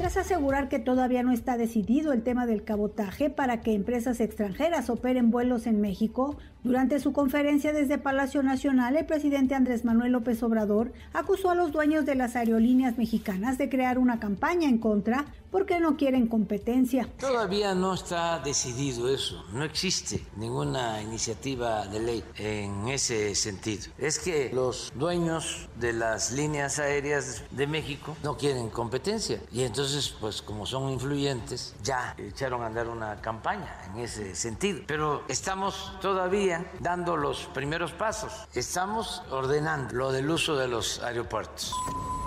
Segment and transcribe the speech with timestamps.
[0.00, 4.88] Tras asegurar que todavía no está decidido el tema del cabotaje para que empresas extranjeras
[4.88, 10.42] operen vuelos en México, durante su conferencia desde Palacio Nacional, el presidente Andrés Manuel López
[10.42, 15.24] Obrador acusó a los dueños de las aerolíneas mexicanas de crear una campaña en contra
[15.50, 17.08] porque no quieren competencia.
[17.18, 23.84] Todavía no está decidido eso, no existe ninguna iniciativa de ley en ese sentido.
[23.96, 29.89] Es que los dueños de las líneas aéreas de México no quieren competencia y entonces
[30.20, 34.80] pues como son influyentes ya echaron a andar una campaña en ese sentido.
[34.86, 38.32] Pero estamos todavía dando los primeros pasos.
[38.54, 41.74] Estamos ordenando lo del uso de los aeropuertos.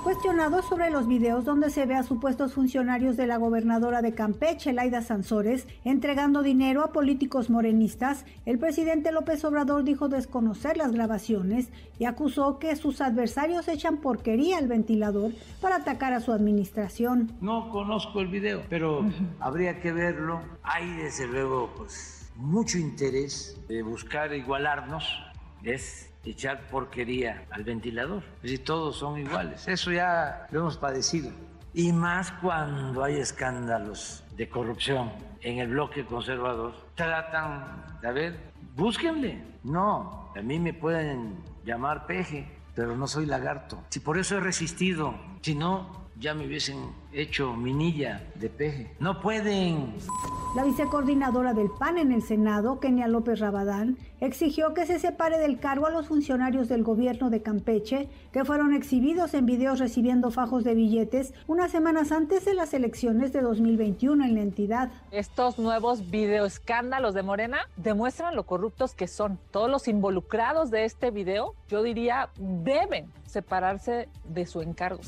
[0.03, 4.73] Cuestionado sobre los videos donde se ve a supuestos funcionarios de la gobernadora de Campeche,
[4.73, 11.70] Laida Sansores, entregando dinero a políticos morenistas, el presidente López Obrador dijo desconocer las grabaciones
[11.99, 17.31] y acusó que sus adversarios echan porquería al ventilador para atacar a su administración.
[17.39, 19.05] No conozco el video, pero
[19.39, 20.42] habría que verlo.
[20.64, 25.05] Hay desde luego pues mucho interés de buscar igualarnos
[25.64, 28.23] es echar porquería al ventilador.
[28.44, 31.31] Si todos son iguales, eso ya lo hemos padecido.
[31.73, 35.11] Y más cuando hay escándalos de corrupción
[35.42, 38.39] en el bloque conservador, tratan, de ver,
[38.75, 39.44] búsquenle.
[39.64, 43.83] No, a mí me pueden llamar peje, pero no soy lagarto.
[43.89, 46.77] Si por eso he resistido, si no, ya me hubiesen
[47.11, 48.95] hecho minilla de peje.
[48.97, 49.93] No pueden.
[50.55, 55.59] La vicecoordinadora del PAN en el Senado, Kenia López Rabadán, exigió que se separe del
[55.59, 60.63] cargo a los funcionarios del gobierno de Campeche que fueron exhibidos en videos recibiendo fajos
[60.63, 64.91] de billetes unas semanas antes de las elecciones de 2021 en la entidad.
[65.11, 69.39] Estos nuevos videoescándalos de Morena demuestran lo corruptos que son.
[69.52, 75.02] Todos los involucrados de este video, yo diría, deben separarse de su encargo.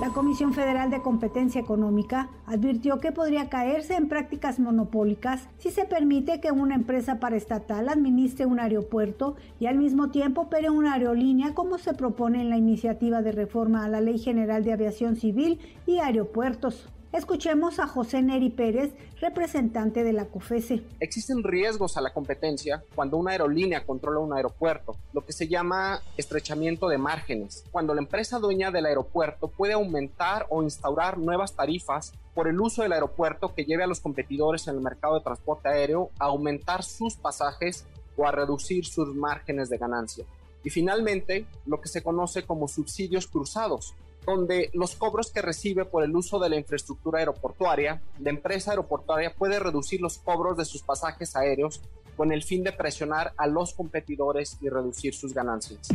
[0.00, 5.84] La Comisión Federal de Competencia Económica advirtió que podría caerse en prácticas monopólicas si se
[5.84, 11.52] permite que una empresa paraestatal administre un aeropuerto y al mismo tiempo opere una aerolínea
[11.52, 15.58] como se propone en la iniciativa de reforma a la Ley General de Aviación Civil
[15.86, 16.88] y Aeropuertos.
[17.12, 20.84] Escuchemos a José Neri Pérez, representante de la COFESE.
[21.00, 26.00] Existen riesgos a la competencia cuando una aerolínea controla un aeropuerto, lo que se llama
[26.16, 27.64] estrechamiento de márgenes.
[27.72, 32.82] Cuando la empresa dueña del aeropuerto puede aumentar o instaurar nuevas tarifas por el uso
[32.82, 36.84] del aeropuerto que lleve a los competidores en el mercado de transporte aéreo a aumentar
[36.84, 40.24] sus pasajes o a reducir sus márgenes de ganancia.
[40.62, 43.94] Y finalmente, lo que se conoce como subsidios cruzados,
[44.26, 49.34] donde los cobros que recibe por el uso de la infraestructura aeroportuaria, la empresa aeroportuaria
[49.34, 51.80] puede reducir los cobros de sus pasajes aéreos
[52.16, 55.88] con el fin de presionar a los competidores y reducir sus ganancias.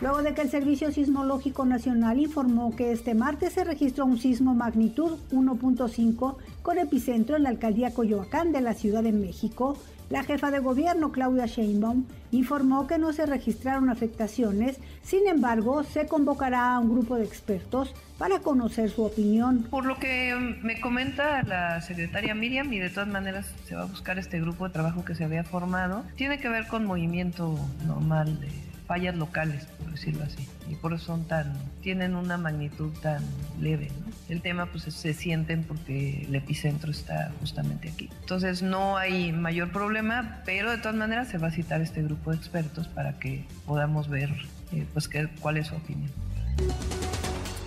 [0.00, 4.54] Luego de que el Servicio Sismológico Nacional informó que este martes se registró un sismo
[4.54, 9.76] magnitud 1.5 con epicentro en la alcaldía Coyoacán de la Ciudad de México,
[10.08, 16.06] la jefa de gobierno, Claudia Sheinbaum, informó que no se registraron afectaciones, sin embargo, se
[16.06, 19.64] convocará a un grupo de expertos para conocer su opinión.
[19.70, 23.86] Por lo que me comenta la secretaria Miriam, y de todas maneras se va a
[23.86, 27.54] buscar este grupo de trabajo que se había formado, tiene que ver con movimiento
[27.86, 28.48] normal de
[28.90, 33.22] fallas locales, por decirlo así, y por eso son tan, tienen una magnitud tan
[33.60, 33.92] leve.
[34.28, 38.10] El tema pues se sienten porque el epicentro está justamente aquí.
[38.22, 42.32] Entonces no hay mayor problema, pero de todas maneras se va a citar este grupo
[42.32, 44.30] de expertos para que podamos ver
[44.72, 46.10] eh, pues qué, cuál es su opinión.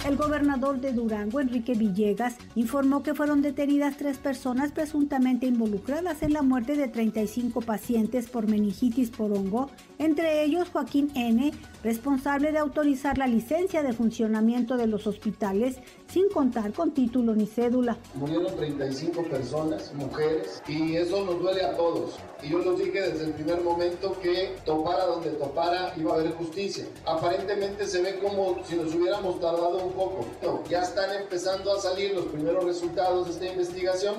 [0.05, 6.33] El gobernador de Durango, Enrique Villegas, informó que fueron detenidas tres personas presuntamente involucradas en
[6.33, 9.69] la muerte de 35 pacientes por meningitis por hongo,
[9.99, 11.53] entre ellos Joaquín N.,
[11.85, 15.77] responsable de autorizar la licencia de funcionamiento de los hospitales
[16.07, 17.97] sin contar con título ni cédula.
[18.15, 22.19] Murieron 35 personas, mujeres, y eso nos duele a todos.
[22.43, 26.33] Y yo los dije desde el primer momento que topara donde topara iba a haber
[26.33, 26.85] justicia.
[27.05, 30.25] Aparentemente se ve como si nos hubiéramos tardado poco.
[30.69, 34.15] ya están empezando a salir los primeros resultados de esta investigación.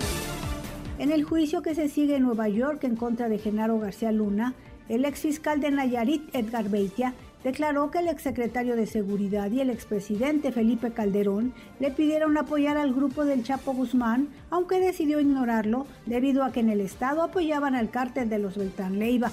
[0.98, 4.54] En el juicio que se sigue en Nueva York en contra de Genaro García Luna,
[4.88, 9.70] el ex fiscal de Nayarit, Edgar Beitia, declaró que el exsecretario de Seguridad y el
[9.70, 16.42] expresidente Felipe Calderón le pidieron apoyar al grupo del Chapo Guzmán, aunque decidió ignorarlo debido
[16.42, 19.30] a que en el Estado apoyaban al cártel de los Beltrán Leiva.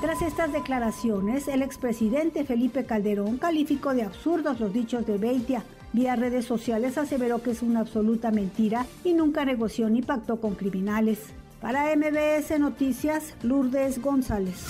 [0.00, 5.64] Tras estas declaraciones, el expresidente Felipe Calderón calificó de absurdos los dichos de Beitia.
[5.92, 10.54] Vía redes sociales aseveró que es una absoluta mentira y nunca negoció ni pactó con
[10.54, 11.20] criminales.
[11.62, 14.66] Para MBS Noticias, Lourdes González.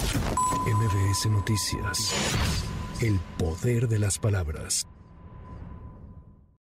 [0.66, 2.14] MBS Noticias.
[3.02, 4.86] El poder de las palabras.